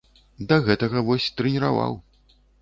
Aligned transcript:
Да 0.51 0.57
гэтага 0.67 1.03
вось, 1.09 1.27
трэніраваў. 1.43 1.93